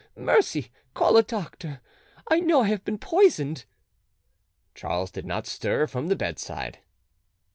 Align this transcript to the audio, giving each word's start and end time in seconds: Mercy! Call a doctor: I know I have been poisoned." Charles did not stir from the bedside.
Mercy! 0.15 0.71
Call 0.95 1.15
a 1.15 1.21
doctor: 1.21 1.79
I 2.27 2.39
know 2.39 2.61
I 2.63 2.69
have 2.69 2.83
been 2.83 2.97
poisoned." 2.97 3.65
Charles 4.73 5.11
did 5.11 5.27
not 5.27 5.45
stir 5.45 5.85
from 5.85 6.07
the 6.07 6.15
bedside. 6.15 6.79